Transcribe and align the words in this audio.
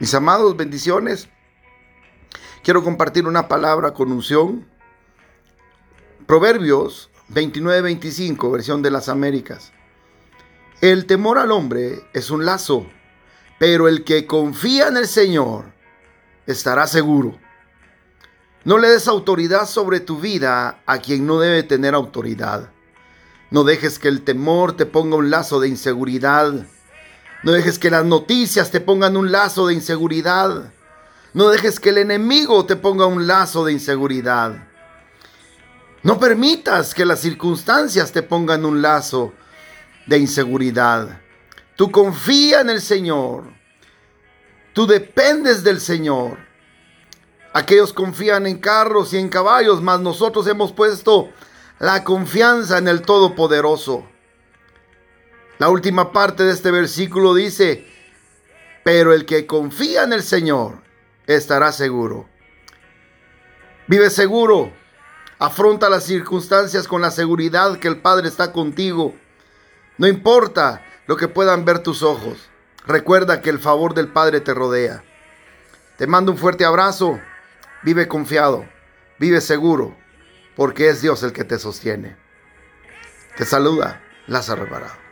Mis 0.00 0.14
amados, 0.14 0.56
bendiciones. 0.56 1.28
Quiero 2.64 2.82
compartir 2.82 3.26
una 3.26 3.48
palabra 3.48 3.92
con 3.92 4.10
unción. 4.10 4.66
Proverbios 6.26 7.10
29-25, 7.34 8.50
versión 8.50 8.80
de 8.80 8.90
las 8.90 9.10
Américas. 9.10 9.72
El 10.80 11.04
temor 11.04 11.36
al 11.36 11.52
hombre 11.52 12.02
es 12.14 12.30
un 12.30 12.46
lazo, 12.46 12.86
pero 13.58 13.88
el 13.88 14.02
que 14.02 14.26
confía 14.26 14.88
en 14.88 14.96
el 14.96 15.06
Señor 15.06 15.66
estará 16.46 16.86
seguro. 16.86 17.38
No 18.64 18.78
le 18.78 18.88
des 18.88 19.06
autoridad 19.06 19.66
sobre 19.66 20.00
tu 20.00 20.18
vida 20.18 20.80
a 20.86 20.96
quien 20.96 21.26
no 21.26 21.40
debe 21.40 21.62
tener 21.62 21.94
autoridad. 21.94 22.70
No 23.50 23.64
dejes 23.64 23.98
que 23.98 24.08
el 24.08 24.22
temor 24.22 24.74
te 24.78 24.86
ponga 24.86 25.16
un 25.16 25.28
lazo 25.28 25.60
de 25.60 25.68
inseguridad. 25.68 26.66
No 27.42 27.52
dejes 27.52 27.78
que 27.78 27.90
las 27.90 28.04
noticias 28.04 28.70
te 28.70 28.80
pongan 28.80 29.16
un 29.16 29.32
lazo 29.32 29.66
de 29.66 29.74
inseguridad. 29.74 30.72
No 31.32 31.48
dejes 31.48 31.80
que 31.80 31.90
el 31.90 31.98
enemigo 31.98 32.66
te 32.66 32.76
ponga 32.76 33.06
un 33.06 33.26
lazo 33.26 33.64
de 33.64 33.72
inseguridad. 33.72 34.68
No 36.02 36.18
permitas 36.18 36.94
que 36.94 37.06
las 37.06 37.20
circunstancias 37.20 38.12
te 38.12 38.22
pongan 38.22 38.64
un 38.64 38.82
lazo 38.82 39.32
de 40.06 40.18
inseguridad. 40.18 41.20
Tú 41.76 41.90
confía 41.90 42.60
en 42.60 42.70
el 42.70 42.82
Señor. 42.82 43.44
Tú 44.74 44.86
dependes 44.86 45.64
del 45.64 45.80
Señor. 45.80 46.38
Aquellos 47.52 47.92
confían 47.92 48.46
en 48.46 48.58
carros 48.58 49.12
y 49.14 49.18
en 49.18 49.28
caballos, 49.28 49.80
mas 49.82 50.00
nosotros 50.00 50.46
hemos 50.46 50.72
puesto 50.72 51.30
la 51.78 52.04
confianza 52.04 52.78
en 52.78 52.88
el 52.88 53.02
Todopoderoso. 53.02 54.06
La 55.60 55.68
última 55.68 56.10
parte 56.10 56.42
de 56.42 56.52
este 56.52 56.70
versículo 56.70 57.34
dice, 57.34 57.86
pero 58.82 59.12
el 59.12 59.26
que 59.26 59.46
confía 59.46 60.04
en 60.04 60.14
el 60.14 60.22
Señor 60.22 60.78
estará 61.26 61.70
seguro. 61.70 62.26
Vive 63.86 64.08
seguro. 64.08 64.72
Afronta 65.38 65.90
las 65.90 66.04
circunstancias 66.04 66.88
con 66.88 67.02
la 67.02 67.10
seguridad 67.10 67.78
que 67.78 67.88
el 67.88 67.98
Padre 67.98 68.28
está 68.28 68.52
contigo. 68.52 69.14
No 69.98 70.06
importa 70.06 70.82
lo 71.06 71.18
que 71.18 71.28
puedan 71.28 71.66
ver 71.66 71.80
tus 71.80 72.02
ojos. 72.02 72.38
Recuerda 72.86 73.42
que 73.42 73.50
el 73.50 73.58
favor 73.58 73.92
del 73.92 74.08
Padre 74.08 74.40
te 74.40 74.54
rodea. 74.54 75.04
Te 75.98 76.06
mando 76.06 76.32
un 76.32 76.38
fuerte 76.38 76.64
abrazo. 76.64 77.20
Vive 77.82 78.08
confiado. 78.08 78.64
Vive 79.18 79.42
seguro. 79.42 79.94
Porque 80.56 80.88
es 80.88 81.02
Dios 81.02 81.22
el 81.22 81.34
que 81.34 81.44
te 81.44 81.58
sostiene. 81.58 82.16
Te 83.36 83.44
saluda 83.44 84.00
Lázaro 84.26 84.62
Alvarado. 84.62 85.09